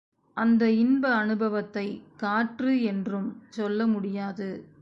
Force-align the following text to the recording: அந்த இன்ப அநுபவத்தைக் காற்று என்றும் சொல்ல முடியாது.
அந்த 0.37 0.71
இன்ப 0.71 1.25
அநுபவத்தைக் 1.25 2.01
காற்று 2.17 2.83
என்றும் 2.83 3.29
சொல்ல 3.49 3.87
முடியாது. 3.87 4.49